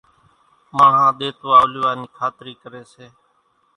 [0.75, 3.05] ماڻۿان ۮيتوا اولايا نِي کاتري ڪري سي